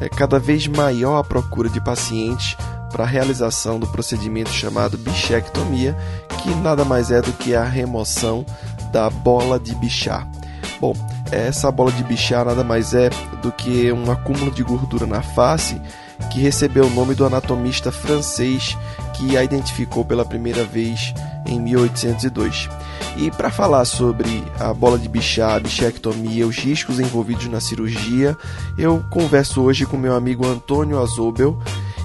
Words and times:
É 0.00 0.08
cada 0.08 0.38
vez 0.38 0.66
maior 0.66 1.18
a 1.18 1.22
procura 1.22 1.68
de 1.68 1.82
pacientes 1.82 2.56
para 2.90 3.04
a 3.04 3.06
realização 3.06 3.78
do 3.78 3.86
procedimento 3.86 4.48
chamado 4.48 4.96
bichectomia, 4.96 5.94
que 6.42 6.54
nada 6.54 6.82
mais 6.82 7.10
é 7.10 7.20
do 7.20 7.32
que 7.34 7.54
a 7.54 7.62
remoção 7.62 8.46
da 8.90 9.10
bola 9.10 9.60
de 9.60 9.74
bichar. 9.74 10.26
Bom, 10.80 10.94
essa 11.30 11.70
bola 11.70 11.92
de 11.92 12.02
bichar 12.04 12.46
nada 12.46 12.64
mais 12.64 12.94
é 12.94 13.10
do 13.42 13.52
que 13.52 13.92
um 13.92 14.10
acúmulo 14.10 14.50
de 14.50 14.62
gordura 14.62 15.06
na 15.06 15.20
face 15.20 15.78
que 16.30 16.40
recebeu 16.40 16.86
o 16.86 16.90
nome 16.90 17.14
do 17.14 17.26
anatomista 17.26 17.92
francês 17.92 18.76
que 19.16 19.36
a 19.36 19.42
identificou 19.42 20.04
pela 20.04 20.24
primeira 20.24 20.64
vez 20.64 21.14
em 21.46 21.60
1802. 21.60 22.68
E 23.16 23.30
para 23.30 23.50
falar 23.50 23.84
sobre 23.84 24.44
a 24.60 24.74
bola 24.74 24.98
de 24.98 25.08
bichar, 25.08 25.56
a 25.56 25.60
bichectomia, 25.60 26.46
os 26.46 26.56
riscos 26.56 27.00
envolvidos 27.00 27.46
na 27.46 27.60
cirurgia, 27.60 28.36
eu 28.76 29.02
converso 29.10 29.62
hoje 29.62 29.86
com 29.86 29.96
meu 29.96 30.14
amigo 30.14 30.46
Antônio 30.46 31.00
Azobel. 31.00 31.58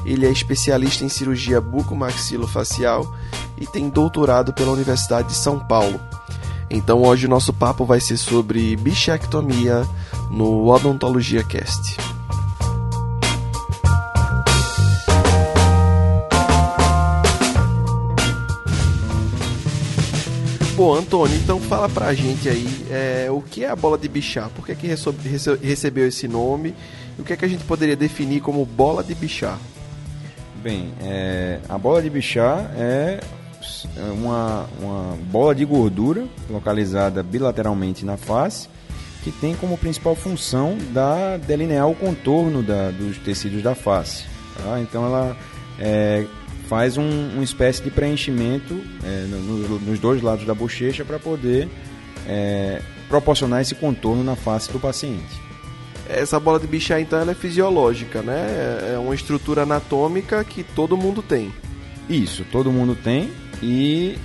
Ele 0.06 0.26
é 0.26 0.32
especialista 0.32 1.04
em 1.04 1.10
cirurgia 1.10 1.60
bucomaxilofacial 1.60 3.16
e 3.58 3.68
tem 3.68 3.90
doutorado 3.90 4.54
pela 4.54 4.72
Universidade 4.72 5.30
de 5.30 5.36
São 5.36 5.60
Paulo. 5.60 6.00
Então 6.70 7.04
hoje 7.04 7.26
o 7.26 7.30
nosso 7.30 7.52
papo 7.52 7.86
vai 7.86 8.00
ser 8.00 8.16
sobre 8.16 8.76
bichectomia 8.78 9.86
no 10.32 10.70
Odontologia 10.70 11.44
Cast. 11.44 12.11
Bom, 20.82 20.96
Antônio, 20.96 21.38
então 21.38 21.60
fala 21.60 21.88
pra 21.88 22.12
gente 22.12 22.50
aí 22.50 22.68
é, 22.90 23.28
o 23.30 23.40
que 23.40 23.64
é 23.64 23.70
a 23.70 23.76
bola 23.76 24.00
de 24.00 24.08
bichar, 24.08 24.50
por 24.50 24.66
que, 24.66 24.72
é 24.72 24.76
que 24.76 24.88
recebeu 25.62 26.08
esse 26.08 26.28
nome 26.28 26.74
e 27.20 27.22
o 27.22 27.24
que 27.24 27.34
é 27.34 27.38
que 27.38 27.46
a 27.46 27.48
gente 27.48 27.64
poderia 27.66 27.96
definir 27.96 28.42
como 28.42 28.66
bola 28.66 29.04
de 29.04 29.14
bichar? 29.14 29.60
Bem, 30.56 30.92
é, 31.04 31.60
a 31.70 31.78
bola 31.78 32.02
de 32.02 32.10
bichar 32.10 32.72
é 32.76 33.20
uma, 34.12 34.68
uma 34.80 35.18
bola 35.30 35.54
de 35.54 35.64
gordura 35.66 36.26
localizada 36.50 37.22
bilateralmente 37.22 38.04
na 38.04 38.18
face 38.18 38.68
que 39.24 39.32
tem 39.32 39.54
como 39.54 39.78
principal 39.78 40.16
função 40.16 40.80
da 40.92 41.38
delinear 41.38 41.88
o 41.88 41.94
contorno 41.94 42.64
da, 42.64 42.90
dos 42.90 43.20
tecidos 43.20 43.62
da 43.62 43.76
face. 43.76 44.26
Tá? 44.58 44.80
Então 44.80 45.06
ela 45.06 45.38
é, 45.80 46.26
faz 46.72 46.98
um, 46.98 47.04
uma 47.34 47.44
espécie 47.44 47.84
de 47.84 47.92
preenchimento 47.92 48.80
é, 49.04 49.26
no, 49.28 49.78
nos 49.78 50.00
dois 50.00 50.22
lados 50.22 50.46
da 50.46 50.54
bochecha 50.54 51.04
para 51.04 51.20
poder 51.20 51.68
é, 52.26 52.82
proporcionar 53.10 53.60
esse 53.60 53.76
contorno 53.76 54.24
na 54.24 54.38
face 54.38 54.72
do 54.72 54.80
paciente. 54.80 55.38
Essa 56.08 56.40
bola 56.40 56.62
de 56.62 56.68
bichar, 56.68 57.02
então, 57.02 57.20
ela 57.20 57.32
é 57.32 57.36
fisiológica, 57.36 58.22
né? 58.22 58.94
É 58.94 58.98
uma 58.98 59.14
estrutura 59.14 59.64
anatômica 59.64 60.46
que 60.46 60.64
todo 60.64 60.96
mundo 60.96 61.22
tem. 61.22 61.52
Isso, 62.10 62.46
todo 62.50 62.72
mundo 62.72 62.96
tem 62.96 63.30
e 63.62 64.18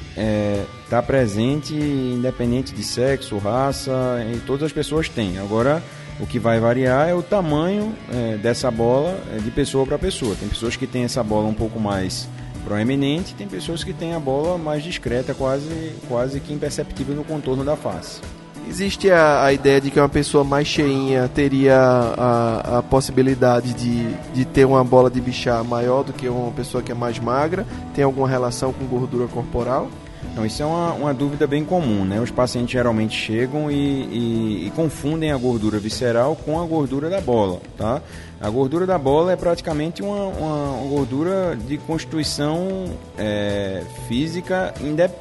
está 0.84 0.98
é, 0.98 1.02
presente 1.02 1.74
independente 1.74 2.72
de 2.72 2.84
sexo, 2.84 3.38
raça, 3.38 4.24
e 4.32 4.38
todas 4.38 4.62
as 4.62 4.72
pessoas 4.72 5.08
têm. 5.08 5.38
Agora, 5.38 5.82
o 6.20 6.26
que 6.28 6.38
vai 6.38 6.60
variar 6.60 7.08
é 7.08 7.14
o 7.14 7.24
tamanho 7.24 7.92
é, 8.08 8.36
dessa 8.36 8.70
bola 8.70 9.20
é, 9.34 9.38
de 9.38 9.50
pessoa 9.50 9.84
para 9.84 9.98
pessoa. 9.98 10.36
Tem 10.36 10.48
pessoas 10.48 10.76
que 10.76 10.86
têm 10.86 11.02
essa 11.02 11.24
bola 11.24 11.48
um 11.48 11.54
pouco 11.54 11.80
mais 11.80 12.28
proeminente, 12.66 13.32
tem 13.34 13.46
pessoas 13.46 13.84
que 13.84 13.92
têm 13.92 14.12
a 14.12 14.18
bola 14.18 14.58
mais 14.58 14.82
discreta, 14.82 15.32
quase, 15.32 15.92
quase 16.08 16.40
que 16.40 16.52
imperceptível 16.52 17.14
no 17.14 17.22
contorno 17.22 17.64
da 17.64 17.76
face. 17.76 18.20
Existe 18.68 19.08
a, 19.08 19.44
a 19.44 19.52
ideia 19.52 19.80
de 19.80 19.92
que 19.92 20.00
uma 20.00 20.08
pessoa 20.08 20.42
mais 20.42 20.66
cheinha 20.66 21.30
teria 21.32 21.78
a, 21.78 22.78
a 22.78 22.82
possibilidade 22.82 23.72
de, 23.74 24.12
de 24.34 24.44
ter 24.44 24.64
uma 24.64 24.82
bola 24.82 25.08
de 25.08 25.20
bichar 25.20 25.62
maior 25.62 26.02
do 26.02 26.12
que 26.12 26.28
uma 26.28 26.50
pessoa 26.50 26.82
que 26.82 26.90
é 26.90 26.94
mais 26.94 27.20
magra? 27.20 27.64
Tem 27.94 28.02
alguma 28.02 28.28
relação 28.28 28.72
com 28.72 28.84
gordura 28.86 29.28
corporal? 29.28 29.88
Não, 30.34 30.44
isso 30.44 30.62
é 30.62 30.66
uma, 30.66 30.92
uma 30.92 31.14
dúvida 31.14 31.46
bem 31.46 31.64
comum, 31.64 32.04
né? 32.04 32.20
Os 32.20 32.30
pacientes 32.30 32.70
geralmente 32.70 33.16
chegam 33.16 33.70
e, 33.70 33.74
e, 33.74 34.66
e, 34.66 34.72
confundem 34.76 35.32
a 35.32 35.36
gordura 35.36 35.78
visceral 35.78 36.36
com 36.36 36.60
a 36.60 36.66
gordura 36.66 37.08
da 37.08 37.20
bola, 37.20 37.60
tá? 37.76 38.02
A 38.38 38.50
gordura 38.50 38.86
da 38.86 38.98
bola 38.98 39.32
é 39.32 39.36
praticamente 39.36 40.02
uma, 40.02 40.26
uma, 40.26 40.88
gordura 40.88 41.56
de 41.56 41.78
constituição 41.78 42.84
é, 43.16 43.82
física 44.06 44.74
indep, 44.80 45.14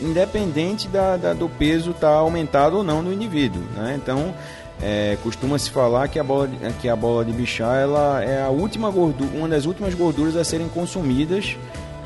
independente 0.00 0.88
da, 0.88 1.18
da, 1.18 1.34
do 1.34 1.50
peso 1.50 1.90
estar 1.90 2.08
tá 2.08 2.14
aumentado 2.14 2.78
ou 2.78 2.82
não 2.82 3.02
no 3.02 3.12
indivíduo, 3.12 3.62
né? 3.76 3.98
Então, 4.02 4.34
é, 4.82 5.18
costuma-se 5.22 5.70
falar 5.70 6.08
que 6.08 6.18
a 6.18 6.24
bola 6.24 6.48
de, 6.48 6.56
que 6.80 6.88
a 6.88 6.96
bola 6.96 7.24
de 7.24 7.32
bichar 7.32 7.76
ela 7.76 8.24
é 8.24 8.42
a 8.42 8.48
última 8.48 8.90
gordura, 8.90 9.30
uma 9.36 9.48
das 9.48 9.66
últimas 9.66 9.94
gorduras 9.94 10.34
a 10.34 10.44
serem 10.44 10.68
consumidas 10.68 11.56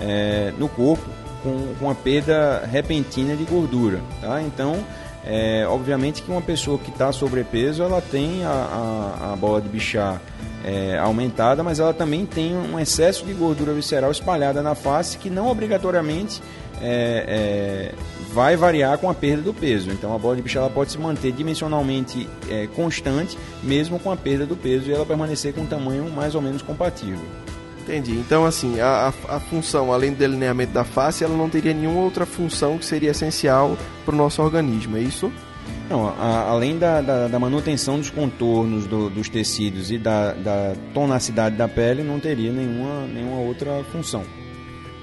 é, 0.00 0.52
no 0.58 0.68
corpo 0.68 1.08
com, 1.42 1.74
com 1.78 1.84
uma 1.84 1.94
perda 1.94 2.66
repentina 2.70 3.36
de 3.36 3.44
gordura. 3.44 4.00
Tá? 4.20 4.42
Então, 4.42 4.84
é, 5.24 5.66
obviamente 5.68 6.22
que 6.22 6.30
uma 6.30 6.40
pessoa 6.40 6.78
que 6.78 6.90
está 6.90 7.10
sobrepeso, 7.10 7.82
ela 7.82 8.00
tem 8.00 8.44
a, 8.44 8.48
a, 8.48 9.32
a 9.32 9.36
bola 9.36 9.60
de 9.60 9.68
bichar 9.68 10.20
é, 10.64 10.96
aumentada, 10.98 11.62
mas 11.62 11.80
ela 11.80 11.92
também 11.92 12.24
tem 12.24 12.56
um 12.56 12.78
excesso 12.78 13.24
de 13.24 13.32
gordura 13.32 13.72
visceral 13.72 14.10
espalhada 14.10 14.62
na 14.62 14.74
face 14.74 15.18
que 15.18 15.28
não 15.28 15.48
obrigatoriamente 15.48 16.40
é, 16.80 17.92
é, 17.92 17.94
vai 18.32 18.56
variar 18.56 18.98
com 18.98 19.08
a 19.10 19.14
perda 19.14 19.42
do 19.42 19.54
peso. 19.54 19.90
Então 19.90 20.14
a 20.14 20.18
bola 20.18 20.36
de 20.36 20.42
bichar 20.42 20.62
ela 20.62 20.70
pode 20.70 20.92
se 20.92 20.98
manter 20.98 21.32
dimensionalmente 21.32 22.28
é, 22.48 22.66
constante, 22.68 23.36
mesmo 23.62 23.98
com 23.98 24.12
a 24.12 24.16
perda 24.16 24.46
do 24.46 24.56
peso, 24.56 24.88
e 24.88 24.92
ela 24.92 25.06
permanecer 25.06 25.54
com 25.54 25.62
um 25.62 25.66
tamanho 25.66 26.10
mais 26.10 26.34
ou 26.34 26.42
menos 26.42 26.62
compatível. 26.62 27.24
Entendi. 27.86 28.14
Então, 28.14 28.44
assim, 28.44 28.80
a, 28.80 29.12
a, 29.28 29.36
a, 29.36 29.40
função, 29.40 29.92
além 29.92 30.10
do 30.10 30.18
delineamento 30.18 30.72
da 30.72 30.82
face, 30.82 31.22
ela 31.22 31.36
não 31.36 31.48
teria 31.48 31.72
nenhuma 31.72 32.00
outra 32.00 32.26
função 32.26 32.76
que 32.76 32.84
seria 32.84 33.12
essencial 33.12 33.78
para 34.04 34.12
o 34.12 34.18
nosso 34.18 34.42
organismo, 34.42 34.96
é 34.96 35.00
isso? 35.00 35.32
Não, 35.88 36.08
a, 36.08 36.48
além 36.50 36.76
da, 36.76 37.00
da, 37.00 37.28
da, 37.28 37.38
manutenção 37.38 37.96
dos 37.96 38.10
contornos 38.10 38.88
do, 38.88 39.08
dos 39.08 39.28
tecidos 39.28 39.92
e 39.92 39.98
da, 39.98 40.32
da 40.32 40.74
tonacidade 40.92 41.54
da 41.54 41.68
pele, 41.68 42.02
não 42.02 42.18
teria 42.18 42.50
nenhuma, 42.50 43.06
nenhuma 43.06 43.38
outra 43.38 43.84
função. 43.92 44.24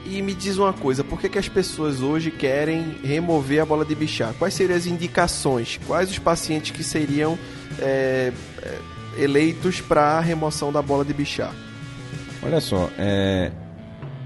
E 0.06 0.22
me 0.22 0.34
diz 0.34 0.58
uma 0.58 0.74
coisa, 0.74 1.06
por 1.06 1.22
que, 1.22 1.30
que 1.30 1.40
as 1.40 1.48
pessoas 1.48 2.02
hoje 2.02 2.32
querem 2.32 2.98
remover 3.02 3.62
a 3.62 3.66
bola 3.66 3.86
de 3.86 3.96
bichar? 3.96 4.34
Quais 4.34 4.54
seriam 4.54 4.76
as 4.76 4.86
indicações? 4.86 5.80
Quais 5.88 6.12
os 6.12 6.20
pacientes 6.20 6.72
que 6.72 6.84
seriam 6.84 7.40
é, 7.80 8.34
eleitos 9.18 9.80
para 9.80 10.18
a 10.18 10.20
remoção 10.20 10.70
da 10.70 10.82
bola 10.82 11.06
de 11.06 11.14
bichar? 11.14 11.56
Olha 12.46 12.60
só, 12.60 12.90
é, 13.00 13.52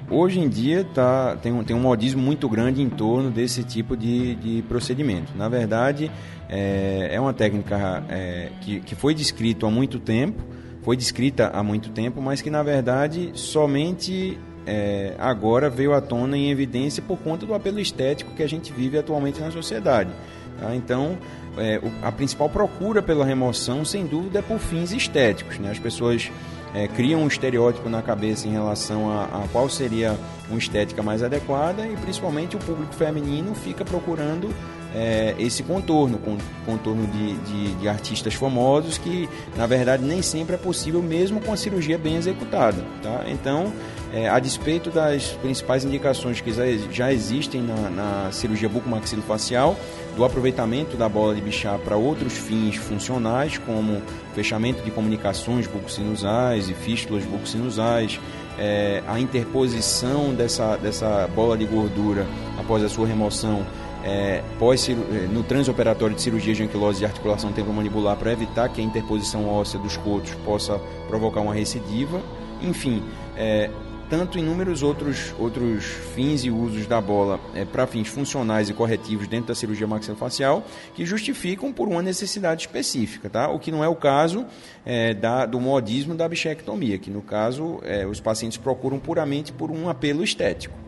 hoje 0.10 0.40
em 0.40 0.50
dia 0.50 0.84
tá, 0.84 1.38
tem, 1.40 1.52
um, 1.52 1.64
tem 1.64 1.76
um 1.76 1.80
modismo 1.80 2.20
muito 2.20 2.50
grande 2.50 2.82
em 2.82 2.90
torno 2.90 3.30
desse 3.30 3.64
tipo 3.64 3.96
de, 3.96 4.34
de 4.36 4.62
procedimento. 4.64 5.34
Na 5.36 5.48
verdade, 5.48 6.10
é, 6.50 7.10
é 7.12 7.20
uma 7.20 7.32
técnica 7.32 8.04
é, 8.10 8.50
que, 8.62 8.80
que 8.80 8.96
foi 8.96 9.14
descrita 9.14 9.68
há 9.68 9.70
muito 9.70 10.00
tempo, 10.00 10.44
foi 10.82 10.98
descrita 10.98 11.52
há 11.54 11.62
muito 11.62 11.92
tempo, 11.92 12.20
mas 12.20 12.42
que 12.42 12.50
na 12.50 12.64
verdade 12.64 13.32
somente 13.36 14.40
é, 14.66 15.14
agora 15.20 15.70
veio 15.70 15.94
à 15.94 16.02
tona 16.02 16.36
em 16.36 16.50
evidência 16.50 17.04
por 17.04 17.20
conta 17.20 17.46
do 17.46 17.54
apelo 17.54 17.80
estético 17.80 18.34
que 18.34 18.42
a 18.42 18.50
gente 18.50 18.74
vive 18.74 18.98
atualmente 18.98 19.40
na 19.40 19.52
sociedade. 19.52 20.10
Tá? 20.60 20.76
Então, 20.76 21.20
é, 21.56 21.80
a 22.02 22.12
principal 22.12 22.50
procura 22.50 23.02
pela 23.02 23.24
remoção, 23.24 23.86
sem 23.86 24.08
dúvida, 24.08 24.40
é 24.40 24.42
por 24.42 24.58
fins 24.58 24.92
estéticos. 24.92 25.60
Né? 25.60 25.70
As 25.70 25.78
pessoas 25.78 26.32
é, 26.78 26.88
criam 26.88 27.24
um 27.24 27.28
estereótipo 27.28 27.90
na 27.90 28.04
cabeça 28.04 28.48
em 28.48 28.52
relação 28.52 29.10
a, 29.10 29.24
a, 29.26 29.48
qual 29.52 29.68
seria 29.68 30.16
uma 30.48 30.60
estética 30.60 31.02
mais 31.02 31.24
adequada 31.24 31.88
e 31.88 31.96
principalmente 31.98 32.56
o 32.56 32.60
público 32.60 32.94
feminino 32.94 33.56
fica 33.56 33.84
procurando 33.84 34.54
é, 34.96 35.36
esse 35.38 35.64
contorno, 35.64 36.20
contorno 36.66 37.06
de, 37.08 37.34
de, 37.34 37.76
de, 37.76 37.88
artistas 37.88 38.34
famosos 38.34 38.98
que, 38.98 39.30
na 39.56 39.68
verdade, 39.68 40.04
nem 40.04 40.22
sempre 40.22 40.56
é 40.56 40.58
possível 40.58 41.02
mesmo 41.02 41.42
com 41.42 41.52
a 41.52 41.58
cirurgia 41.58 41.98
bem 41.98 42.16
executada. 42.16 42.84
Tá? 43.04 43.24
Então, 43.28 43.72
é, 44.14 44.30
a 44.30 44.40
despeito 44.40 44.90
das 44.90 45.32
principais 45.42 45.84
indicações 45.84 46.40
que 46.40 46.52
já 46.92 47.12
existem 47.12 47.62
na, 47.62 47.90
na 47.90 48.32
cirurgia 48.32 48.70
bucomaxilofacial, 48.70 49.76
do 50.16 50.26
aproveitamento 50.26 50.98
da 50.98 51.08
bola 51.08 51.36
de 51.36 51.42
Bichat 51.42 51.80
para 51.84 51.96
outros 51.96 52.34
fins 52.34 52.76
funcionais, 52.76 53.60
como 53.60 54.02
fechamento 54.34 54.82
de 54.84 54.90
comunicações 54.90 55.68
bucosinusais 55.68 56.70
e 56.70 56.74
fístulas 56.74 57.24
bucosinusais, 57.24 58.20
é, 58.58 59.04
a 59.08 59.20
interposição 59.20 60.34
dessa, 60.34 60.76
dessa 60.78 61.30
bola 61.36 61.56
de 61.56 61.66
gordura 61.66 62.26
após 62.58 62.84
a 62.84 62.90
sua 62.90 63.06
remoção 63.06 63.64
é, 64.08 64.42
pós, 64.58 64.88
é, 64.88 64.94
no 64.94 65.44
transoperatório 65.44 66.16
de 66.16 66.22
cirurgia 66.22 66.54
de 66.54 66.64
anquilose 66.64 67.00
de 67.00 67.06
articulação 67.06 67.52
temporomandibular 67.52 68.16
para 68.16 68.32
evitar 68.32 68.70
que 68.70 68.80
a 68.80 68.84
interposição 68.84 69.50
óssea 69.50 69.78
dos 69.78 69.98
cotos 69.98 70.34
possa 70.46 70.80
provocar 71.10 71.42
uma 71.42 71.54
recidiva. 71.54 72.22
Enfim, 72.62 73.04
é, 73.36 73.70
tanto 74.10 74.40
inúmeros 74.40 74.82
outros, 74.82 75.36
outros 75.38 75.84
fins 76.16 76.46
e 76.46 76.50
usos 76.50 76.88
da 76.88 77.02
bola 77.02 77.38
é, 77.54 77.66
para 77.66 77.86
fins 77.86 78.08
funcionais 78.08 78.70
e 78.70 78.74
corretivos 78.74 79.28
dentro 79.28 79.48
da 79.48 79.56
cirurgia 79.56 79.86
maxilofacial 79.86 80.66
que 80.96 81.06
justificam 81.06 81.74
por 81.74 81.90
uma 81.90 82.02
necessidade 82.02 82.62
específica, 82.62 83.30
tá? 83.30 83.50
o 83.50 83.60
que 83.60 83.72
não 83.72 83.84
é 83.84 83.90
o 83.90 83.96
caso 83.96 84.46
é, 84.86 85.14
da, 85.14 85.46
do 85.46 85.60
modismo 85.60 86.16
da 86.16 86.30
bichectomia, 86.30 86.98
que 86.98 87.12
no 87.12 87.22
caso 87.22 87.82
é, 87.84 88.08
os 88.08 88.22
pacientes 88.22 88.58
procuram 88.58 89.00
puramente 89.00 89.52
por 89.52 89.70
um 89.70 89.90
apelo 89.90 90.24
estético. 90.24 90.87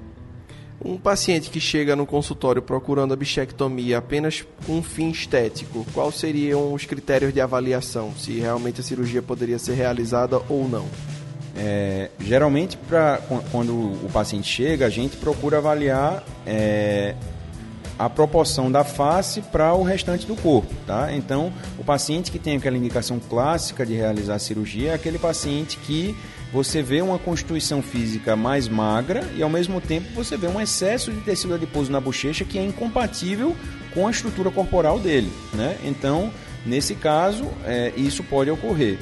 Um 0.84 0.98
paciente 0.98 1.50
que 1.50 1.60
chega 1.60 1.96
no 1.96 2.06
consultório 2.06 2.62
procurando 2.62 3.14
a 3.14 3.16
bichectomia 3.16 3.98
apenas 3.98 4.46
com 4.66 4.78
um 4.78 4.84
fim 4.84 5.10
estético, 5.10 5.86
quais 5.94 6.16
seriam 6.16 6.74
os 6.74 6.86
critérios 6.86 7.34
de 7.34 7.42
avaliação? 7.42 8.14
Se 8.18 8.40
realmente 8.40 8.80
a 8.80 8.84
cirurgia 8.84 9.22
poderia 9.22 9.60
ser 9.60 9.74
realizada 9.74 10.42
ou 10.48 10.70
não? 10.70 10.88
É, 11.58 12.10
geralmente, 12.20 12.78
pra, 12.78 13.20
quando 13.52 13.74
o 13.74 14.10
paciente 14.14 14.48
chega, 14.48 14.86
a 14.86 14.90
gente 14.90 15.18
procura 15.18 15.58
avaliar 15.58 16.24
é, 16.46 17.14
a 17.98 18.10
proporção 18.10 18.72
da 18.72 18.86
face 18.86 19.42
para 19.42 19.74
o 19.74 19.84
restante 19.84 20.26
do 20.26 20.36
corpo. 20.38 20.74
Tá? 20.88 21.14
Então, 21.14 21.52
o 21.78 21.84
paciente 21.84 22.32
que 22.32 22.40
tem 22.40 22.56
aquela 22.56 22.78
indicação 22.78 23.20
clássica 23.20 23.86
de 23.86 23.94
realizar 23.94 24.40
cirurgia 24.40 24.92
é 24.92 24.94
aquele 24.94 25.20
paciente 25.20 25.78
que 25.80 26.16
você 26.52 26.82
vê 26.82 27.02
uma 27.02 27.20
constituição 27.20 27.82
física 27.82 28.36
mais 28.36 28.68
magra 28.68 29.24
e 29.36 29.44
ao 29.44 29.50
mesmo 29.50 29.80
tempo 29.80 30.08
você 30.16 30.36
vê 30.36 30.48
um 30.48 30.60
excesso 30.60 31.12
de 31.12 31.22
tecido 31.22 31.54
adiposo 31.54 31.92
na 31.92 32.00
bochecha 32.00 32.44
que 32.44 32.58
é 32.58 32.64
incompatível 32.64 33.56
com 33.94 34.08
a 34.08 34.12
estrutura 34.12 34.50
corporal 34.50 35.00
dele. 35.00 35.32
Né? 35.54 35.78
Então, 35.84 36.32
nesse 36.66 36.96
caso, 36.96 37.46
é, 37.66 37.94
isso 37.96 38.24
pode 38.24 38.50
ocorrer. 38.50 38.98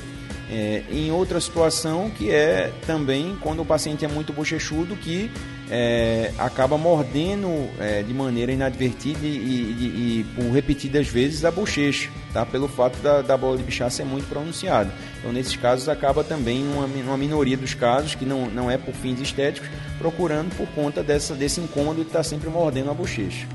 É, 0.50 0.84
em 0.90 1.12
outra 1.12 1.42
situação 1.42 2.10
que 2.10 2.32
é 2.32 2.72
também 2.86 3.38
quando 3.42 3.62
o 3.62 3.66
paciente 3.66 4.06
é 4.06 4.08
muito 4.08 4.32
bochechudo 4.32 4.96
que 4.96 5.30
é, 5.70 6.32
acaba 6.38 6.78
mordendo 6.78 7.70
é, 7.80 8.02
de 8.02 8.14
maneira 8.14 8.52
inadvertida 8.52 9.26
e, 9.26 9.28
e, 9.28 10.20
e, 10.20 10.26
por 10.36 10.52
repetidas 10.52 11.08
vezes 11.08 11.44
a 11.44 11.52
bochecha, 11.52 12.10
tá? 12.34 12.46
pelo 12.46 12.68
fato 12.68 12.98
da, 13.00 13.22
da 13.22 13.36
bola 13.36 13.58
de 13.58 13.64
bichar 13.64 13.92
ser 13.92 14.06
muito 14.06 14.28
pronunciada. 14.28 14.92
Então, 15.20 15.32
nesses 15.34 15.56
casos, 15.56 15.90
acaba 15.90 16.24
também, 16.24 16.64
uma, 16.64 16.86
uma 16.86 17.18
minoria 17.18 17.58
dos 17.58 17.74
casos, 17.74 18.16
que 18.16 18.26
não, 18.26 18.50
não 18.50 18.72
é 18.72 18.78
por 18.78 18.94
fins 18.94 19.20
estéticos, 19.20 19.70
procurando 19.98 20.56
por 20.56 20.68
conta 20.70 21.04
dessa, 21.04 21.36
desse 21.36 21.60
incômodo 21.60 22.02
de 22.02 22.08
estar 22.08 22.24
sempre 22.24 22.50
mordendo 22.50 22.90
a 22.90 22.94
bochecha. 22.94 23.48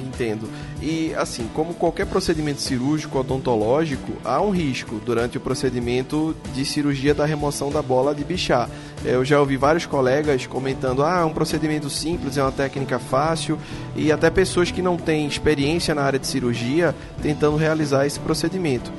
Entendo. 0.00 0.48
E 0.80 1.14
assim, 1.14 1.48
como 1.54 1.74
qualquer 1.74 2.06
procedimento 2.06 2.60
cirúrgico 2.60 3.18
odontológico, 3.18 4.12
há 4.24 4.40
um 4.40 4.50
risco 4.50 5.00
durante 5.04 5.36
o 5.36 5.40
procedimento 5.40 6.34
de 6.54 6.64
cirurgia 6.64 7.14
da 7.14 7.26
remoção 7.26 7.70
da 7.70 7.82
bola 7.82 8.14
de 8.14 8.24
bichar. 8.24 8.68
Eu 9.04 9.24
já 9.24 9.38
ouvi 9.38 9.56
vários 9.56 9.86
colegas 9.86 10.46
comentando: 10.46 11.02
ah, 11.02 11.20
é 11.20 11.24
um 11.24 11.32
procedimento 11.32 11.90
simples, 11.90 12.38
é 12.38 12.42
uma 12.42 12.52
técnica 12.52 12.98
fácil, 12.98 13.58
e 13.94 14.10
até 14.10 14.30
pessoas 14.30 14.70
que 14.70 14.80
não 14.80 14.96
têm 14.96 15.26
experiência 15.26 15.94
na 15.94 16.02
área 16.02 16.18
de 16.18 16.26
cirurgia 16.26 16.94
tentando 17.22 17.56
realizar 17.56 18.06
esse 18.06 18.18
procedimento. 18.18 18.90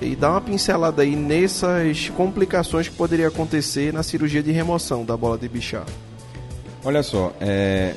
E 0.00 0.14
dá 0.14 0.30
uma 0.30 0.40
pincelada 0.40 1.02
aí 1.02 1.16
nessas 1.16 2.08
complicações 2.10 2.88
que 2.88 2.94
poderia 2.94 3.28
acontecer 3.28 3.92
na 3.92 4.02
cirurgia 4.02 4.42
de 4.42 4.52
remoção 4.52 5.04
da 5.04 5.16
bola 5.16 5.36
de 5.36 5.48
bichar. 5.48 5.84
Olha 6.84 7.02
só, 7.02 7.32
é, 7.40 7.94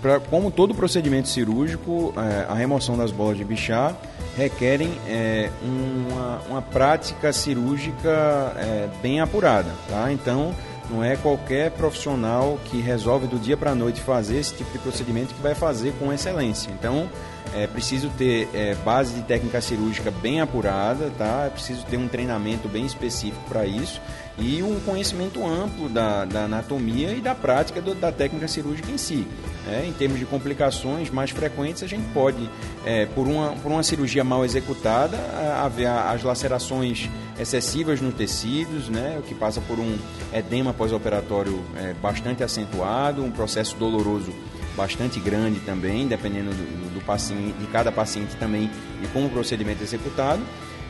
pra, 0.00 0.20
como 0.20 0.50
todo 0.50 0.74
procedimento 0.74 1.28
cirúrgico, 1.28 2.12
é, 2.16 2.46
a 2.50 2.54
remoção 2.54 2.96
das 2.96 3.10
bolas 3.10 3.36
de 3.36 3.44
Bichat 3.44 3.94
requerem 4.36 4.92
é, 5.08 5.50
uma, 5.62 6.40
uma, 6.48 6.62
prática 6.62 7.32
cirúrgica 7.32 8.52
é, 8.56 8.88
bem 9.00 9.20
apurada, 9.20 9.70
tá? 9.88 10.12
Então, 10.12 10.54
não 10.90 11.02
é 11.02 11.16
qualquer 11.16 11.70
profissional 11.72 12.58
que 12.66 12.80
resolve 12.80 13.26
do 13.26 13.38
dia 13.38 13.56
para 13.56 13.72
a 13.72 13.74
noite 13.74 14.00
fazer 14.00 14.38
esse 14.38 14.54
tipo 14.54 14.70
de 14.70 14.78
procedimento 14.78 15.34
que 15.34 15.42
vai 15.42 15.54
fazer 15.54 15.92
com 15.98 16.12
excelência. 16.12 16.70
Então, 16.70 17.08
é 17.54 17.66
preciso 17.66 18.10
ter 18.10 18.48
é, 18.52 18.74
base 18.76 19.14
de 19.14 19.22
técnica 19.22 19.60
cirúrgica 19.60 20.10
bem 20.10 20.40
apurada, 20.40 21.10
tá? 21.16 21.44
É 21.46 21.50
preciso 21.50 21.84
ter 21.86 21.96
um 21.96 22.06
treinamento 22.06 22.68
bem 22.68 22.84
específico 22.84 23.42
para 23.48 23.66
isso 23.66 24.00
e 24.38 24.62
um 24.62 24.78
conhecimento 24.80 25.44
amplo 25.46 25.88
da, 25.88 26.24
da 26.24 26.44
anatomia 26.44 27.12
e 27.12 27.20
da 27.20 27.34
prática 27.34 27.80
do, 27.80 27.94
da 27.94 28.12
técnica 28.12 28.46
cirúrgica 28.46 28.90
em 28.90 28.98
si. 28.98 29.26
É, 29.68 29.84
em 29.84 29.92
termos 29.92 30.18
de 30.18 30.24
complicações 30.24 31.10
mais 31.10 31.30
frequentes, 31.30 31.82
a 31.82 31.88
gente 31.88 32.06
pode, 32.14 32.48
é, 32.84 33.06
por, 33.06 33.26
uma, 33.26 33.50
por 33.54 33.72
uma 33.72 33.82
cirurgia 33.82 34.22
mal 34.22 34.44
executada, 34.44 35.16
haver 35.60 35.88
as 35.88 36.22
lacerações 36.22 37.10
excessivas 37.38 38.00
nos 38.00 38.14
tecidos, 38.14 38.88
né, 38.88 39.16
o 39.18 39.22
que 39.22 39.34
passa 39.34 39.60
por 39.60 39.78
um 39.78 39.96
edema 40.32 40.72
pós-operatório 40.72 41.62
é, 41.76 41.92
bastante 41.94 42.44
acentuado, 42.44 43.24
um 43.24 43.30
processo 43.30 43.76
doloroso 43.76 44.32
bastante 44.76 45.18
grande 45.18 45.58
também, 45.60 46.06
dependendo 46.06 46.50
do, 46.50 46.94
do 46.94 47.04
paciente, 47.04 47.54
de 47.58 47.66
cada 47.66 47.90
paciente 47.90 48.36
também 48.36 48.70
e 49.02 49.06
como 49.08 49.26
o 49.26 49.30
procedimento 49.30 49.80
é 49.80 49.84
executado. 49.84 50.42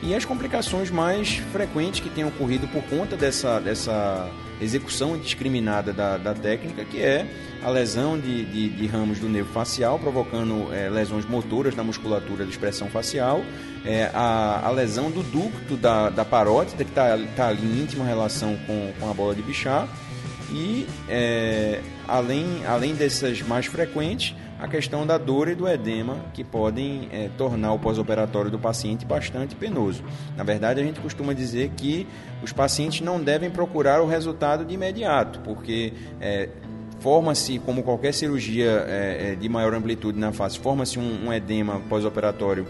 E 0.02 0.14
as 0.14 0.25
complicações 0.25 0.90
mais 0.90 1.37
frequentes 1.52 2.00
que 2.00 2.11
têm 2.11 2.25
ocorrido 2.25 2.69
por 2.69 2.82
conta 2.82 3.17
dessa, 3.17 3.58
dessa 3.61 4.29
execução 4.61 5.17
indiscriminada 5.17 5.93
da, 5.93 6.17
da 6.17 6.35
técnica, 6.35 6.85
que 6.85 7.00
é 7.00 7.26
a 7.62 7.70
lesão 7.70 8.19
de, 8.19 8.44
de, 8.44 8.69
de 8.69 8.87
ramos 8.87 9.19
do 9.19 9.29
nervo 9.29 9.53
facial, 9.53 9.99
provocando 9.99 10.73
é, 10.73 10.88
lesões 10.88 11.25
motoras 11.26 11.75
na 11.75 11.82
musculatura 11.82 12.44
de 12.44 12.50
expressão 12.50 12.88
facial, 12.88 13.44
é, 13.85 14.11
a, 14.14 14.67
a, 14.67 14.70
lesão 14.70 15.11
do 15.11 15.23
ducto 15.23 15.76
da, 15.76 16.11
da 16.11 16.25
parótida, 16.25 16.85
que 16.85 16.91
está 16.91 17.19
tá 17.35 17.49
ali 17.49 17.67
em 17.67 17.82
íntima 17.82 18.05
relação 18.05 18.56
com, 18.67 18.93
com 18.99 19.11
a 19.11 19.14
bola 19.14 19.35
de 19.35 19.43
bichar, 19.43 19.88
e 20.53 20.87
é, 21.08 21.81
além, 22.06 22.64
além 22.67 22.94
dessas 22.94 23.43
mais 23.43 23.67
frequentes, 23.67 24.35
a 24.58 24.67
questão 24.67 25.06
da 25.06 25.19
dor 25.19 25.49
e 25.49 25.55
do 25.55 25.69
edema, 25.69 26.17
que 26.32 26.43
podem 26.43 27.08
é, 27.13 27.29
tornar 27.36 27.72
o 27.72 27.79
pós-operatório 27.79 28.51
do 28.51 28.58
paciente 28.58 29.05
bastante 29.05 29.55
penoso. 29.55 30.03
Na 30.36 30.44
verdade, 30.44 30.81
a 30.81 30.84
gente 30.84 31.01
costuma 31.01 31.32
dizer 31.32 31.70
que 31.77 32.06
os 32.43 32.53
pacientes 32.53 33.01
não 33.01 33.22
devem 33.22 33.51
procurar 33.51 34.03
o 34.03 34.06
resultado 34.06 34.65
de 34.65 34.75
imediato, 34.75 35.41
porque 35.41 35.93
é, 36.20 36.48
forma-se, 37.01 37.58
como 37.58 37.82
qualquer 37.82 38.13
cirurgia 38.15 38.84
é, 38.89 39.34
de 39.34 39.48
maior 39.48 39.75
amplitude 39.75 40.19
na 40.19 40.32
face, 40.32 40.58
forma-se 40.58 40.98
um, 40.98 41.27
um 41.27 41.32
edema 41.32 41.81
pós-operatório 41.89 42.67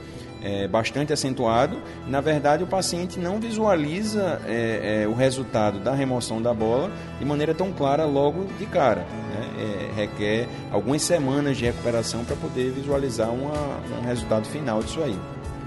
é, 0.46 0.68
bastante 0.68 1.12
acentuado. 1.12 1.76
Na 2.06 2.20
verdade, 2.20 2.62
o 2.62 2.66
paciente 2.68 3.18
não 3.18 3.40
visualiza 3.40 4.40
é, 4.46 5.02
é, 5.02 5.08
o 5.08 5.12
resultado 5.12 5.80
da 5.80 5.92
remoção 5.92 6.40
da 6.40 6.54
bola 6.54 6.88
de 7.18 7.24
maneira 7.24 7.52
tão 7.52 7.72
clara 7.72 8.04
logo 8.04 8.44
de 8.56 8.64
cara. 8.66 9.00
Né? 9.00 9.46
É, 9.58 10.00
requer 10.00 10.46
algumas 10.70 11.02
semanas 11.02 11.56
de 11.56 11.64
recuperação 11.64 12.24
para 12.24 12.36
poder 12.36 12.70
visualizar 12.70 13.30
uma, 13.30 13.80
um 14.00 14.06
resultado 14.06 14.46
final 14.46 14.82
disso 14.82 15.02
aí. 15.02 15.18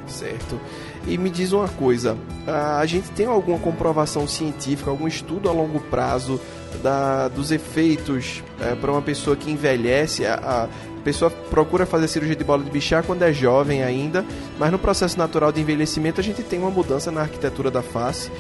Certo. 0.08 0.60
E 1.08 1.18
me 1.18 1.30
diz 1.30 1.52
uma 1.52 1.68
coisa, 1.68 2.18
a 2.48 2.86
gente 2.86 3.10
tem 3.12 3.26
alguma 3.26 3.60
comprovação 3.60 4.28
científica, 4.28 4.90
algum 4.90 5.08
estudo 5.08 5.50
a 5.50 5.52
longo 5.52 5.80
prazo 5.80 6.40
da, 6.84 7.28
dos 7.28 7.52
efeitos 7.52 8.44
é, 8.60 8.76
para 8.76 8.92
uma 8.92 9.02
pessoa 9.02 9.36
que 9.36 9.52
envelhece? 9.52 10.26
A, 10.26 10.36
a, 10.36 10.68
pessoa 11.00 11.30
procura 11.30 11.86
fazer 11.86 12.08
cirurgia 12.08 12.36
de 12.36 12.44
bola 12.44 12.64
de 12.64 12.70
bichar 12.70 13.04
quando 13.04 13.24
é 13.24 13.34
jovem 13.34 13.84
ainda, 13.84 14.26
mas 14.58 14.72
no 14.72 14.80
processo 14.80 15.18
natural 15.18 15.52
de 15.52 15.62
envelhecimento 15.62 16.20
a 16.20 16.24
gente 16.24 16.44
tem 16.44 16.60
uma 16.60 16.72
mudança 16.72 17.12
na 17.12 17.22
arquitetura 17.22 17.72
da 17.72 17.82
face. 17.82 18.32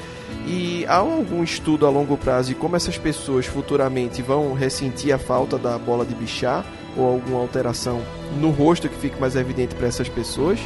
E 0.45 0.85
há 0.87 0.95
algum 0.95 1.43
estudo 1.43 1.85
a 1.85 1.89
longo 1.89 2.17
prazo 2.17 2.49
de 2.49 2.55
como 2.55 2.75
essas 2.75 2.97
pessoas 2.97 3.45
futuramente 3.45 4.21
vão 4.21 4.53
ressentir 4.53 5.13
a 5.13 5.19
falta 5.19 5.57
da 5.57 5.77
bola 5.77 6.05
de 6.05 6.15
bichar 6.15 6.65
ou 6.97 7.05
alguma 7.05 7.39
alteração 7.39 8.01
no 8.39 8.49
rosto 8.49 8.89
que 8.89 8.95
fique 8.95 9.19
mais 9.19 9.35
evidente 9.35 9.75
para 9.75 9.87
essas 9.87 10.09
pessoas? 10.09 10.59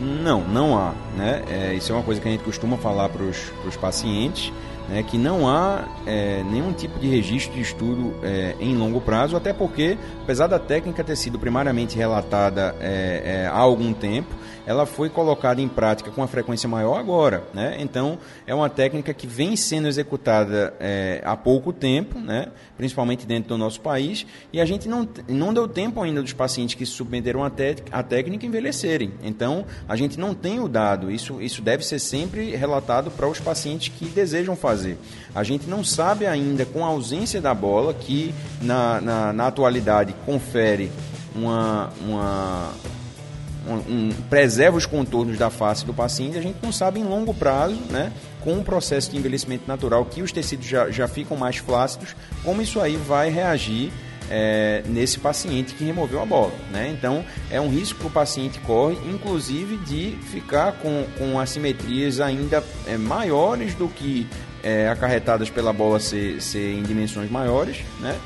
Não, 0.00 0.40
não 0.42 0.78
há. 0.78 0.92
Né? 1.16 1.42
É, 1.48 1.74
isso 1.74 1.92
é 1.92 1.94
uma 1.94 2.04
coisa 2.04 2.20
que 2.20 2.28
a 2.28 2.30
gente 2.30 2.44
costuma 2.44 2.76
falar 2.76 3.08
para 3.10 3.22
os 3.22 3.76
pacientes. 3.80 4.52
Né, 4.88 5.02
que 5.02 5.16
não 5.16 5.48
há 5.48 5.84
é, 6.06 6.42
nenhum 6.44 6.72
tipo 6.72 6.98
de 6.98 7.08
registro 7.08 7.54
de 7.54 7.60
estudo 7.60 8.14
é, 8.22 8.54
em 8.60 8.76
longo 8.76 9.00
prazo, 9.00 9.36
até 9.36 9.52
porque, 9.52 9.96
apesar 10.22 10.46
da 10.46 10.58
técnica 10.58 11.04
ter 11.04 11.16
sido 11.16 11.38
primariamente 11.38 11.96
relatada 11.96 12.74
é, 12.80 13.22
é 13.24 13.46
há 13.46 13.58
algum 13.58 13.92
tempo, 13.92 14.34
ela 14.66 14.86
foi 14.86 15.08
colocada 15.08 15.60
em 15.60 15.68
prática 15.68 16.10
com 16.10 16.20
uma 16.20 16.28
frequência 16.28 16.68
maior 16.68 16.98
agora. 16.98 17.42
Né? 17.52 17.76
Então, 17.80 18.18
é 18.46 18.54
uma 18.54 18.68
técnica 18.68 19.12
que 19.12 19.26
vem 19.26 19.56
sendo 19.56 19.88
executada 19.88 20.74
é, 20.78 21.20
há 21.24 21.36
pouco 21.36 21.72
tempo, 21.72 22.18
né? 22.18 22.48
principalmente 22.76 23.26
dentro 23.26 23.48
do 23.48 23.58
nosso 23.58 23.80
país, 23.80 24.24
e 24.52 24.60
a 24.60 24.64
gente 24.64 24.88
não, 24.88 25.08
não 25.28 25.52
deu 25.52 25.66
tempo 25.66 26.00
ainda 26.00 26.22
dos 26.22 26.32
pacientes 26.32 26.74
que 26.74 26.86
submeteram 26.86 27.44
à, 27.44 27.50
à 27.90 28.02
técnica 28.02 28.46
envelhecerem. 28.46 29.12
Então, 29.24 29.64
a 29.88 29.96
gente 29.96 30.18
não 30.18 30.34
tem 30.34 30.60
o 30.60 30.68
dado. 30.68 31.10
Isso, 31.10 31.42
isso 31.42 31.62
deve 31.62 31.84
ser 31.84 31.98
sempre 31.98 32.54
relatado 32.54 33.10
para 33.10 33.26
os 33.26 33.40
pacientes 33.40 33.88
que 33.88 34.04
desejam 34.06 34.54
fazer. 34.54 34.69
A 35.34 35.42
gente 35.42 35.68
não 35.68 35.84
sabe 35.84 36.26
ainda, 36.26 36.64
com 36.64 36.84
a 36.84 36.88
ausência 36.88 37.40
da 37.40 37.54
bola, 37.54 37.94
que 37.94 38.34
na, 38.60 39.00
na, 39.00 39.32
na 39.32 39.46
atualidade 39.46 40.14
confere 40.24 40.90
uma, 41.34 41.90
uma 42.00 42.72
um, 43.66 43.74
um, 43.74 44.10
preserva 44.28 44.76
os 44.76 44.86
contornos 44.86 45.38
da 45.38 45.50
face 45.50 45.84
do 45.84 45.94
paciente, 45.94 46.38
a 46.38 46.42
gente 46.42 46.58
não 46.62 46.72
sabe 46.72 47.00
em 47.00 47.04
longo 47.04 47.34
prazo, 47.34 47.76
né, 47.90 48.12
com 48.40 48.58
o 48.58 48.64
processo 48.64 49.10
de 49.10 49.16
envelhecimento 49.16 49.64
natural, 49.66 50.04
que 50.04 50.22
os 50.22 50.32
tecidos 50.32 50.66
já, 50.66 50.90
já 50.90 51.06
ficam 51.06 51.36
mais 51.36 51.56
flácidos, 51.56 52.16
como 52.42 52.62
isso 52.62 52.80
aí 52.80 52.96
vai 52.96 53.30
reagir 53.30 53.92
é, 54.30 54.82
nesse 54.86 55.18
paciente 55.18 55.74
que 55.74 55.84
removeu 55.84 56.22
a 56.22 56.24
bola. 56.26 56.52
Né? 56.70 56.94
Então, 56.96 57.24
é 57.50 57.60
um 57.60 57.68
risco 57.68 57.98
que 57.98 58.06
o 58.06 58.10
paciente 58.10 58.60
corre, 58.60 58.96
inclusive 59.10 59.76
de 59.78 60.16
ficar 60.30 60.72
com, 60.74 61.04
com 61.18 61.38
assimetrias 61.38 62.20
ainda 62.20 62.62
é, 62.86 62.96
maiores 62.96 63.74
do 63.74 63.88
que 63.88 64.26
é, 64.62 64.88
acarretadas 64.88 65.50
pela 65.50 65.72
bola 65.72 66.00
ser, 66.00 66.40
ser 66.40 66.74
em 66.74 66.82
dimensões 66.82 67.30
maiores, 67.30 67.78
né? 68.00 68.18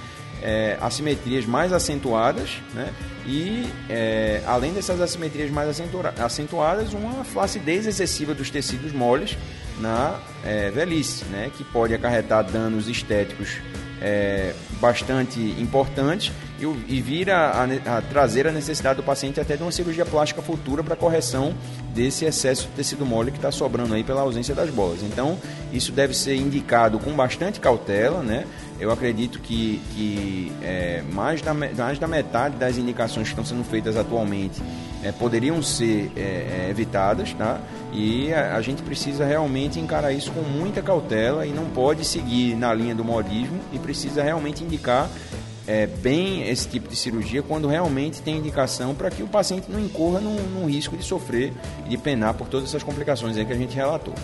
É, 0.42 0.76
assimetrias 0.80 1.46
mais 1.46 1.72
acentuadas, 1.72 2.60
né? 2.74 2.92
e 3.26 3.66
é, 3.88 4.42
além 4.46 4.72
dessas 4.72 5.00
assimetrias 5.00 5.50
mais 5.50 5.80
acentuadas, 6.18 6.92
uma 6.92 7.24
flacidez 7.24 7.86
excessiva 7.86 8.34
dos 8.34 8.50
tecidos 8.50 8.92
moles 8.92 9.36
na 9.80 10.20
é, 10.44 10.70
velhice, 10.70 11.24
né, 11.26 11.50
que 11.56 11.64
pode 11.64 11.94
acarretar 11.94 12.44
danos 12.44 12.88
estéticos 12.88 13.58
é, 14.04 14.52
bastante 14.78 15.40
importantes 15.58 16.30
e, 16.61 16.64
e 16.94 17.00
vir 17.00 17.30
a, 17.30 17.64
a, 17.87 17.96
a, 17.96 18.02
trazer 18.02 18.46
a 18.46 18.52
necessidade 18.52 18.96
do 18.96 19.02
paciente 19.02 19.40
até 19.40 19.56
de 19.56 19.62
uma 19.62 19.73
cirurgia 19.73 20.04
plástica 20.04 20.42
futura 20.42 20.84
para 20.84 20.94
correção 20.94 21.54
desse 21.94 22.26
excesso 22.26 22.68
de 22.68 22.75
tecido 22.75 23.06
mole 23.06 23.30
que 23.30 23.38
está 23.38 23.50
sobrando 23.50 23.94
aí 23.94 24.04
pela 24.04 24.20
ausência 24.20 24.54
das 24.54 24.68
bolas. 24.68 25.02
Então, 25.02 25.38
isso 25.73 25.90
deve 25.90 26.12
ser 26.14 26.37
indicado 26.37 26.99
com 26.99 27.12
bastante 27.12 27.58
cautela, 27.61 28.23
né? 28.23 28.44
Eu 28.78 28.90
acredito 28.90 29.38
que, 29.38 29.80
que 29.94 30.52
é, 30.62 31.02
mais, 31.11 31.40
da, 31.40 31.54
mais 31.54 31.99
da 31.99 32.06
metade 32.06 32.56
das 32.56 32.76
indicações 32.76 33.28
que 33.28 33.32
estão 33.32 33.44
sendo 33.44 33.64
feitas 33.64 33.96
atualmente 33.96 34.61
é, 35.04 35.12
poderiam 35.12 35.62
ser 35.62 36.11
é, 36.16 36.68
evitadas, 36.70 37.32
tá? 37.34 37.61
E 37.92 38.32
a, 38.32 38.56
a, 38.56 38.62
gente 38.62 38.82
precisa 38.82 39.25
realmente 39.25 39.78
encarar 39.78 40.12
isso 40.12 40.32
com 40.32 40.40
muita 40.40 40.80
cautela 40.80 41.46
e 41.46 41.50
não 41.50 41.66
pode 41.66 42.04
seguir 42.04 42.56
na 42.56 42.73
linha 42.73 42.94
do 42.94 43.04
modismo 43.04 43.61
e 43.73 43.78
precisa 43.78 44.23
realmente 44.23 44.64
indicar 44.64 45.08
é, 45.66 45.87
bem 45.87 46.49
esse 46.49 46.66
tipo 46.66 46.88
de 46.88 46.96
cirurgia 46.96 47.42
quando 47.42 47.68
realmente 47.68 48.23
tem 48.23 48.38
indicação 48.38 48.94
para 48.94 49.11
que 49.11 49.23
o 49.23 49.28
paciente 49.28 49.70
não 49.70 49.78
incorra 49.78 50.20
num, 50.20 50.37
num 50.37 50.66
risco 50.66 50.96
de 50.96 51.04
sofrer 51.04 51.52
e 51.84 51.90
de 51.90 51.99
penar 51.99 52.34
por 52.34 52.49
todas 52.49 52.70
essas 52.70 52.82
complicações 52.82 53.37
aí 53.37 53.44
que 53.44 53.52
a 53.52 53.56
gente 53.56 53.76
relatou. 53.76 54.14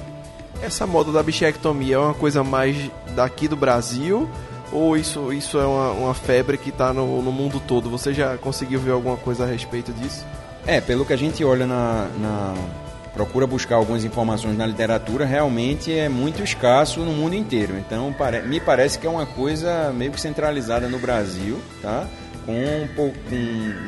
Essa 0.63 0.87
moda 0.87 1.13
da 1.13 1.23
bichectomia 1.23 1.97
é 1.97 1.99
uma 1.99 2.15
coisa 2.15 2.43
mais 2.43 2.77
daqui 3.15 3.47
do 3.47 3.57
Brasil 3.57 4.29
ou 4.73 4.97
isso, 4.97 5.33
isso 5.33 5.59
é 5.59 5.67
uma, 5.67 5.91
uma 5.93 6.15
febre 6.15 6.57
que 6.57 6.71
está 6.71 6.93
no, 6.93 7.23
no 7.23 7.33
mundo 7.33 7.61
todo? 7.67 7.91
Você 7.91 8.15
já 8.15 8.39
conseguiu 8.39 8.79
ver 8.79 8.93
alguma 8.93 9.17
coisa 9.17 9.45
a 9.45 9.47
respeito 9.47 9.93
disso? 9.93 10.25
É, 10.67 10.81
pelo 10.81 11.05
que 11.05 11.13
a 11.13 11.17
gente 11.17 11.45
olha 11.45 11.67
na, 11.67 12.09
na 12.19 12.55
procura 13.15 13.47
buscar 13.47 13.77
algumas 13.77 14.05
informações 14.05 14.57
na 14.57 14.67
literatura, 14.67 15.25
realmente 15.25 15.93
é 15.93 16.09
muito 16.09 16.43
escasso 16.43 17.01
no 17.01 17.13
mundo 17.13 17.35
inteiro. 17.35 17.77
Então, 17.79 18.15
me 18.47 18.61
parece 18.61 18.99
que 18.99 19.07
é 19.07 19.11
uma 19.11 19.27
coisa 19.27 19.93
meio 19.93 20.13
que 20.13 20.21
centralizada 20.21 20.89
no 20.89 20.99
Brasil, 20.99 21.61
tá? 21.83 22.07
Com, 22.47 22.89
com 22.97 23.13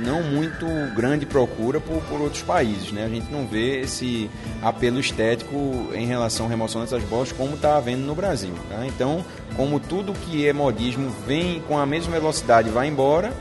não 0.05 0.23
muito 0.23 0.67
grande 0.95 1.25
procura 1.25 1.81
por, 1.81 2.01
por, 2.03 2.21
outros 2.21 2.43
países. 2.43 2.93
Né? 2.93 3.05
A 3.05 3.09
gente 3.09 3.33
não 3.33 3.47
vê 3.47 3.81
esse 3.81 4.31
apelo 4.61 5.01
estético 5.01 5.89
em 5.95 6.07
relação 6.07 6.47
à 6.47 6.49
remoção 6.49 6.83
dessas 6.83 7.03
bolas 7.05 7.33
como 7.33 7.55
está 7.55 7.77
havendo 7.77 8.03
no 8.03 8.15
Brasil. 8.15 8.53
Tá? 8.69 8.87
Então, 8.87 9.25
como 9.57 9.81
tudo 9.81 10.13
que 10.13 10.47
é 10.47 10.53
modismo 10.53 11.11
vem 11.27 11.61
com 11.67 11.79
a 11.79 11.87
mesma 11.87 12.13
velocidade 12.13 12.69
vai 12.69 12.87
embora, 12.87 13.33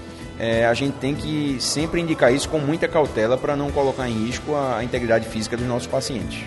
é, 0.44 0.66
a 0.66 0.74
gente 0.74 0.96
tem 0.96 1.14
que 1.14 1.58
sempre 1.60 2.02
indicar 2.02 2.34
isso 2.34 2.50
com 2.50 2.58
muita 2.58 2.88
cautela 2.88 3.38
para 3.38 3.56
não 3.56 3.70
colocar 3.70 4.10
em 4.10 4.26
risco 4.26 4.56
a, 4.56 4.84
integridade 4.84 5.28
física 5.30 5.56
dos 5.56 5.68
nossos 5.68 5.86
pacientes. 5.86 6.46